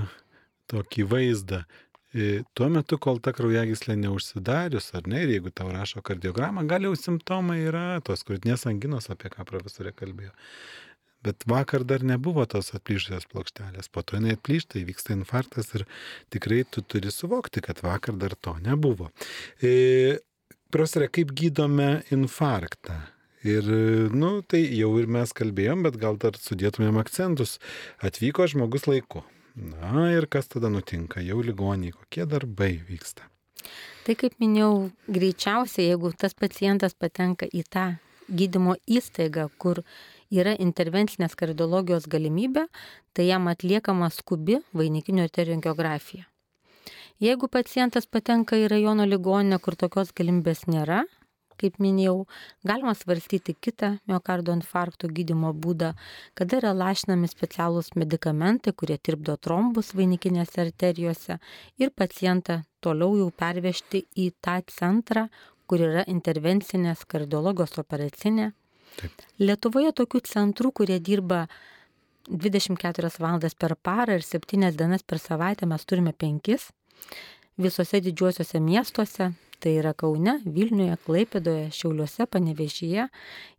[0.70, 1.64] tokį vaizdą.
[2.10, 6.96] Tuo metu, kol ta kraujagyslė neužsidarius, ar ne, ir jeigu tau rašo kardiogramą, gal jau
[6.98, 10.32] simptomai yra tos krūtinės anginos, apie ką profesorė kalbėjo.
[11.22, 15.86] Bet vakar dar nebuvo tos atplyšusios plokštelės, po to jinai atplyšta, įvyksta infarktas ir
[16.34, 19.12] tikrai tu turi suvokti, kad vakar dar to nebuvo.
[19.62, 20.18] E,
[20.74, 23.04] profesorė, kaip gydome infarktą?
[23.46, 23.68] Ir,
[24.12, 27.60] nu, tai jau ir mes kalbėjom, bet gal dar sudėtumėm akcentus.
[28.04, 29.22] Atvyko žmogus laiku
[29.56, 33.26] Na ir kas tada nutinka, jau ligoniai, kokie darbai vyksta.
[34.06, 37.86] Tai kaip minėjau, greičiausiai, jeigu tas pacientas patenka į tą
[38.30, 39.82] gydymo įstaigą, kur
[40.30, 42.66] yra intervencinės kardiologijos galimybė,
[43.12, 46.26] tai jam atliekama skubi vainikinio arterioangiografija.
[47.20, 51.02] Jeigu pacientas patenka į rajono ligoninę, kur tokios galimybės nėra,
[51.60, 52.24] kaip minėjau,
[52.66, 55.92] galima svarstyti kitą miocardo infarkto gydimo būdą,
[56.38, 61.38] kada yra lašinami specialūs medikamentai, kurie tirpdo trombus vainikinėse arterijose
[61.82, 65.28] ir pacientą toliau jau pervežti į tą centrą,
[65.70, 68.50] kur yra intervencinės kardiologijos operacinė.
[68.98, 69.22] Taip.
[69.38, 71.44] Lietuvoje tokių centrų, kurie dirba
[72.30, 76.72] 24 valandas per parą ir 7 dienas per savaitę mes turime 5
[77.60, 83.06] visose didžiuosiuose miestuose, tai yra Kaune, Vilniuje, Klaipėdoje, Šiauliuose, Panevežyje.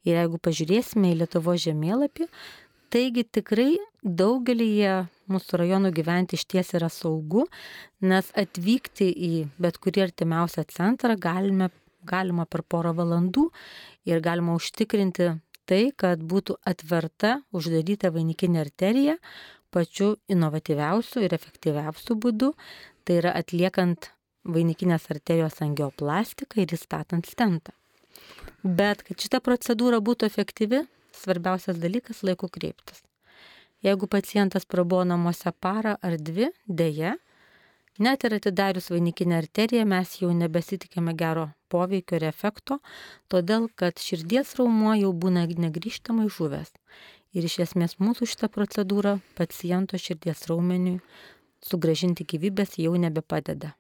[0.08, 2.28] Ir jeigu pažiūrėsime į Lietuvo žemėlapį,
[2.92, 4.72] taigi tikrai daugelį
[5.32, 7.46] mūsų rajonų gyventi iš ties yra saugu,
[8.02, 11.70] nes atvykti į bet kurį artimiausią centrą galime,
[12.04, 13.48] galima per porą valandų
[14.10, 15.32] ir galima užtikrinti
[15.70, 19.20] tai, kad būtų atverta, uždaryta vainikinė arterija
[19.72, 22.52] pačiu inovatyviausiu ir efektyviausiu būdu,
[23.06, 24.12] tai yra atliekant
[24.44, 27.74] vainikinės arterijos angioplastiką ir įstatant stentą.
[28.64, 30.84] Bet kad šita procedūra būtų efektyvi,
[31.16, 33.04] svarbiausias dalykas laiku kreiptis.
[33.82, 37.16] Jeigu pacientas prabuvo namuose parą ar dvi, dėje,
[37.98, 42.78] net ir atidarius vainikinę arteriją mes jau nebesitikime gero poveikio ir efekto,
[43.32, 46.74] todėl kad širdies raumuo jau būna negryžtamai žuvęs.
[47.34, 51.00] Ir iš esmės mūsų šitą procedūrą paciento širdies raumeniui
[51.66, 53.76] sugražinti gyvybės jau nebepadeda.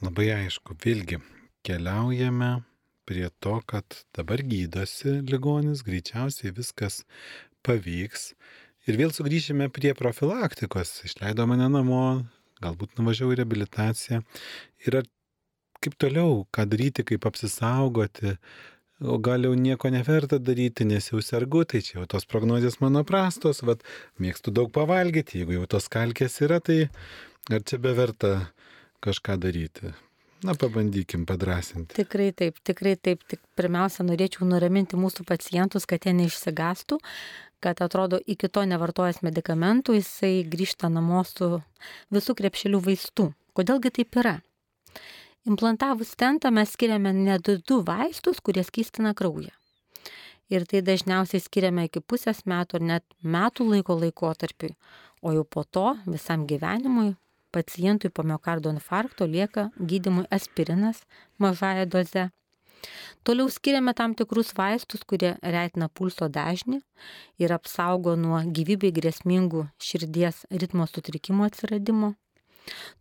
[0.00, 1.20] Labai aišku, vėlgi
[1.66, 2.62] keliaujame
[3.08, 3.84] prie to, kad
[4.16, 7.02] dabar gydosi ligonis, greičiausiai viskas
[7.66, 8.30] pavyks.
[8.88, 10.94] Ir vėl sugrįšime prie profilaktikos.
[11.04, 12.04] Išleido mane namo,
[12.64, 14.22] galbūt nuvažiavau į reabilitaciją.
[14.86, 15.02] Ir
[15.84, 18.36] kaip toliau, ką daryti, kaip apsisaugoti,
[19.00, 23.02] o gal jau nieko neverta daryti, nes jau sergu, tai čia jau tos prognozijos mano
[23.08, 23.82] prastos, vad
[24.20, 26.86] mėgstu daug pavalgyti, jeigu jau tos kalkės yra, tai
[27.50, 28.34] ar čia beverta
[29.04, 29.94] kažką daryti.
[30.40, 31.92] Na, pabandykim padrasinti.
[31.98, 33.26] Tikrai taip, tikrai taip.
[33.28, 36.96] Tik pirmiausia, norėčiau nuraminti mūsų pacientus, kad jie neišsigastų,
[37.60, 41.58] kad atrodo iki to nevartojęs medikamentų, jisai grįžta namo su
[42.08, 43.28] visų krepšelių vaistų.
[43.52, 44.38] Kodėlgi taip yra?
[45.48, 49.54] Implantavus stentą mes skiriame net du vaistus, kurie skystina kraują.
[50.52, 54.74] Ir tai dažniausiai skiriame iki pusės metų ar net metų laiko laikotarpiui,
[55.24, 57.14] o jau po to visam gyvenimui
[57.56, 61.02] pacientui po miocardo infarkto lieka gydimui aspirinas
[61.38, 62.28] mažąją dozę.
[63.24, 66.82] Toliau skiriame tam tikrus vaistus, kurie reitina pulso dažnį
[67.40, 72.14] ir apsaugo nuo gyvybei grėsmingų širdies ritmo sutrikimo atsiradimo.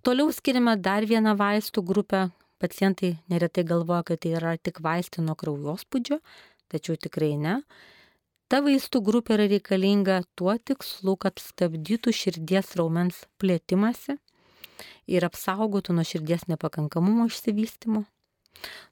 [0.03, 2.29] Toliau skiriame dar vieną vaistų grupę.
[2.59, 6.17] Pacientai neretai galvoja, kad tai yra tik vaistai nuo kraujospūdžio,
[6.71, 7.59] tačiau tikrai ne.
[8.51, 14.17] Ta vaistų grupė yra reikalinga tuo tikslu, kad stabdytų širdies raumens plėtimasi
[15.07, 18.03] ir apsaugotų nuo širdies nepakankamumo išsivystimo.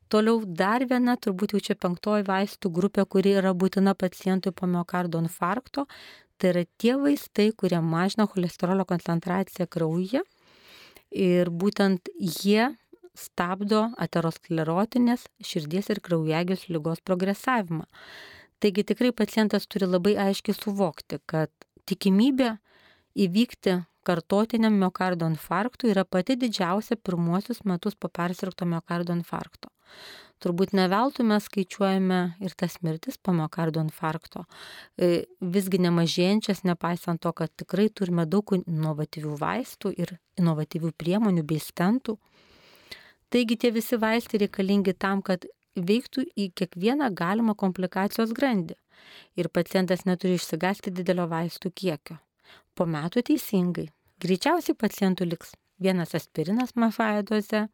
[0.07, 5.19] Toliau dar viena, turbūt jau čia penktoji vaistų grupė, kuri yra būtina pacientui po miocardo
[5.19, 5.83] infarkto,
[6.39, 10.23] tai yra tie vaistai, kurie mažina cholesterolio koncentraciją kraujyje
[11.11, 12.71] ir būtent jie
[13.17, 17.87] stabdo aterosklerotinės širdies ir kraujagės lygos progresavimą.
[18.61, 21.51] Taigi tikrai pacientas turi labai aiškiai suvokti, kad
[21.89, 22.55] tikimybė
[23.17, 29.69] įvykti kartotiniam miocardo infarktui yra pati didžiausia pirmuosius metus po persirgto miocardo infarkto.
[30.43, 34.45] Turbūt ne veltui mes skaičiuojame ir tas mirtis po miocardo infarkto,
[34.97, 41.61] e, visgi nemažėjančias, nepaisant to, kad tikrai turime daug inovatyvių vaistų ir inovatyvių priemonių bei
[41.61, 42.17] stentų.
[43.33, 45.45] Taigi tie visi vaistai reikalingi tam, kad
[45.75, 48.77] veiktų į kiekvieną galimą komplikacijos grandį
[49.37, 52.17] ir pacientas neturi išsigasti didelio vaistų kiekio.
[52.75, 53.87] Po metų teisingai.
[54.21, 57.67] Greičiausiai pacientų liks vienas aspirinas mažąją dozę,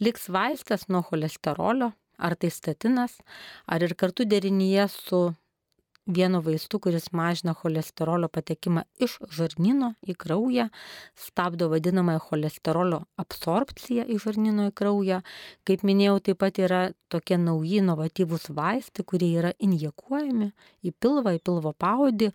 [0.00, 3.18] liks vaistas nuo cholesterolio, ar tai statinas,
[3.66, 5.20] ar ir kartu derinyje su
[6.06, 10.68] vienu vaistu, kuris mažina cholesterolio patekimą iš žarnyno į kraują,
[11.14, 15.20] stabdo vadinamąją cholesterolio absorpciją iš žarnyno į kraują.
[15.68, 20.50] Kaip minėjau, taip pat yra tokie nauji inovatyvūs vaistai, kurie yra injekuojami
[20.82, 22.32] į pilvą, į pilvo paudį,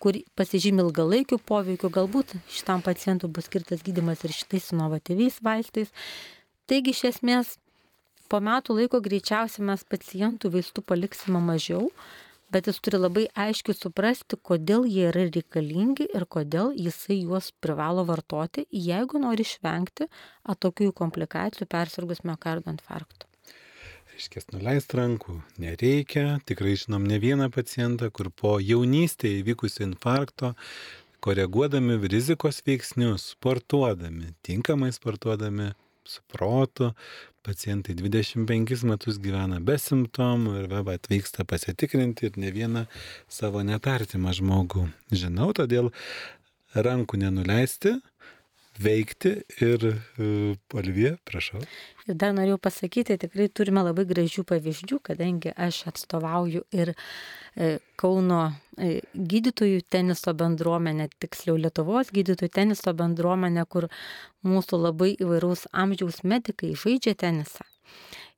[0.00, 5.92] kur pasižymi ilgalaikių poveikių, galbūt šitam pacientui bus skirtas gydimas ir šitais inovatyviais vaistais.
[6.70, 7.58] Taigi iš esmės
[8.30, 11.90] po metų laiko greičiausiai mes pacientų vaistų paliksime mažiau,
[12.52, 18.04] bet jis turi labai aiškiai suprasti, kodėl jie yra reikalingi ir kodėl jisai juos privalo
[18.08, 20.08] vartoti, jeigu nori išvengti
[20.54, 23.26] atokių komplikacijų persirgus miocardo infarktu.
[24.10, 30.54] Reiškia, nuleist rankų nereikia, tikrai žinom ne vieną pacientą, kur po jaunystėje įvykusio infarkto
[31.24, 35.70] koreguodami rizikos veiksnius, sportuodami, tinkamai sportuodami,
[36.10, 36.90] su protu,
[37.46, 42.84] pacientai 25 metus gyvena be simptomų ir va, atvyksta pasitikrinti ir ne vieną
[43.30, 44.88] savo netartimą žmogų.
[45.14, 45.92] Žinau, todėl
[46.74, 47.96] rankų nenuleisti,
[48.80, 51.60] veikti ir uh, Olivija, prašau.
[52.08, 58.40] Ir dar norėjau pasakyti, tikrai turime labai gražių pavyzdžių, kadangi aš atstovauju ir e, Kauno
[58.78, 63.90] e, gydytojų teniso bendruomenę, tiksliau Lietuvos gydytojų teniso bendruomenę, kur
[64.46, 67.66] mūsų labai įvairaus amžiaus medikai žaidžia tenisą.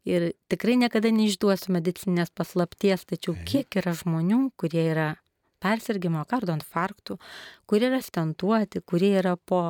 [0.08, 5.12] Ir tikrai niekada neišduosiu medicinės paslapties, tačiau kiek yra žmonių, kurie yra
[5.62, 7.18] persirgimo kardo infarktų,
[7.70, 9.62] kurie yra stentuoti, kurie yra po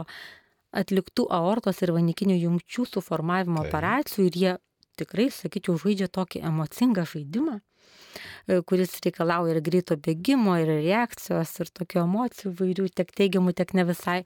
[0.72, 3.68] atliktų aortos ir vanikinių jungčių suformavimo tai.
[3.68, 4.54] operacijų ir jie
[5.00, 11.72] tikrai, sakyčiau, žaidžia tokį emocingą žaidimą, e, kuris reikalauja ir greito bėgimo, ir reakcijos, ir
[11.72, 14.22] tokių emocijų vairių, tiek teigiamų, tiek ne visai.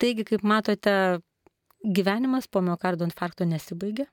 [0.00, 1.20] Taigi, kaip matote,
[1.84, 4.06] gyvenimas po miocardo infarkto nesibaigia.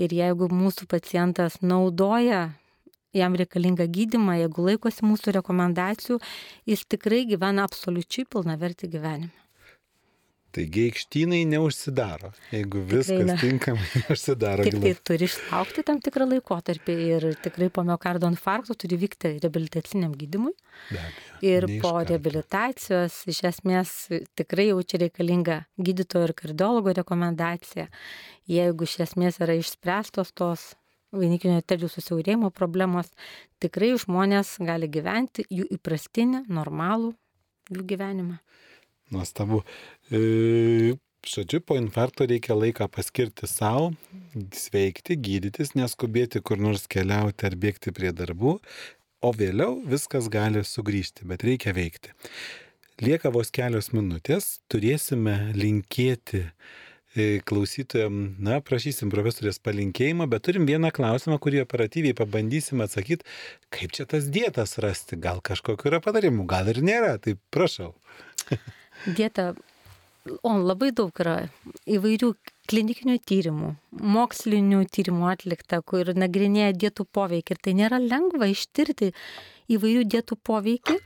[0.00, 2.54] Ir jeigu mūsų pacientas naudoja
[3.14, 6.18] jam reikalingą gydimą, jeigu laikosi mūsų rekomendacijų,
[6.66, 9.43] jis tikrai gyvena absoliučiai pilnavertį gyvenimą.
[10.54, 14.66] Taigi aikštynai neužsidaro, jeigu viskas Tikrai, tinkamai neužsidaro.
[14.68, 20.14] Tik tai turi išlaukti tam tikrą laikotarpį ir tikrai po miocardo infarkto turi vykti reabilitaciniam
[20.14, 20.54] gydimui.
[21.42, 23.96] Ir po reabilitacijos iš esmės
[24.38, 27.88] tikrai jau čia reikalinga gydytojo ir kardiologo rekomendacija.
[28.50, 30.70] Jeigu iš esmės yra išspręstos tos
[31.14, 33.10] vainikinio arterijų susiaurėjimo problemos,
[33.62, 37.14] tikrai žmonės gali gyventi jų įprastinį, normalų
[37.74, 38.38] jų gyvenimą.
[39.12, 39.62] Nuostabu.
[40.10, 40.96] E,
[41.28, 43.92] žodžiu, po infarkto reikia laiką paskirti savo,
[44.56, 48.58] sveikti, gydytis, neskubėti kur nors keliauti ar bėgti prie darbų,
[49.24, 52.12] o vėliau viskas gali sugrįžti, bet reikia veikti.
[53.02, 60.92] Lieka vos kelios minutės, turėsime linkėti e, klausytojams, na, prašysim profesorės palinkėjimą, bet turim vieną
[60.94, 63.26] klausimą, kurį operatyviai pabandysim atsakyti,
[63.74, 67.92] kaip čia tas dietas rasti, gal kažkokiu yra padarimų, gal ir nėra, tai prašau.
[69.04, 69.52] Dieta,
[70.42, 71.36] o labai daug yra
[71.84, 72.32] įvairių
[72.70, 73.74] klinikinių tyrimų,
[74.14, 77.56] mokslinių tyrimų atlikta, kur nagrinėja dietų poveikį.
[77.56, 79.12] Ir tai nėra lengva ištirti
[79.74, 80.98] įvairių dietų poveikį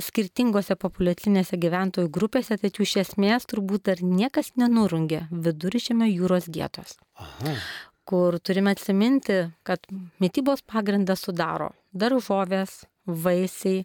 [0.00, 6.96] skirtingose populiacinėse gyventojų grupėse, tačiau iš esmės turbūt dar niekas nenurungė vidurišėme jūros dietos.
[7.20, 7.54] Aha.
[8.08, 9.84] Kur turime atsiminti, kad
[10.22, 13.84] mytybos pagrindą sudaro daržovės, vaisiai,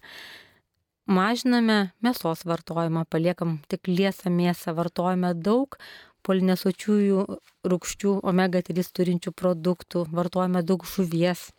[1.05, 5.77] mažiname mėsos vartojimą, paliekam tik liesą mėsą, vartojame daug
[6.25, 7.25] polinesočiųjų
[7.69, 11.51] rūkščių omega 3 turinčių produktų, vartojame daug žuvies,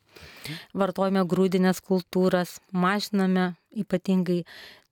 [0.75, 4.43] vartojame grūdinės kultūras, mažiname ypatingai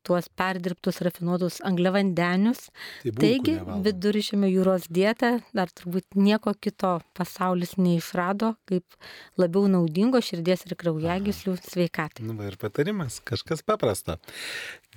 [0.07, 2.69] tuos perdirbtus rafinuotus angliavandenius.
[3.05, 8.99] Tai Taigi vidurišėme jūros dietą dar turbūt nieko kito pasaulis neišrado, kaip
[9.41, 12.27] labiau naudingo širdies ir kraujagyslių sveikatai.
[12.27, 14.19] Na, nu, ir patarimas, kažkas paprasta.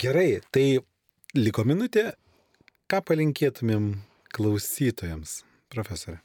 [0.01, 0.67] Gerai, tai
[1.37, 2.11] liko minutė,
[2.91, 3.91] ką palinkėtumėm
[4.35, 5.41] klausytojams,
[5.73, 6.21] profesorė?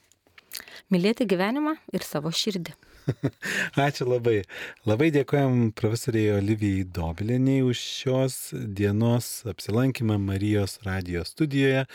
[0.92, 2.74] Mylėti gyvenimą ir savo širdį.
[3.86, 4.42] Ačiū labai.
[4.88, 11.86] Labai dėkojom profesoriai Olivijai Dobiliniai už šios dienos apsilankymą Marijos radijos studijoje.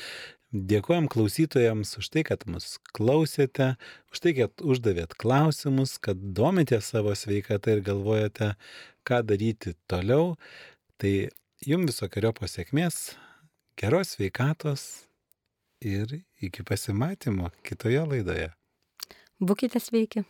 [0.48, 3.74] Dėkojom klausytojams už tai, kad mus klausėte,
[4.14, 8.54] už tai, kad uždavėt klausimus, kad domitės savo sveikatą ir galvojate,
[9.08, 10.38] ką daryti toliau.
[10.98, 11.14] Tai
[11.68, 13.18] jums visokiojo pasiekmės,
[13.78, 14.88] geros sveikatos
[15.84, 18.50] ir iki pasimatymo kitoje laidoje.
[19.38, 20.24] Būkite sveiki.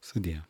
[0.00, 0.46] 是的呀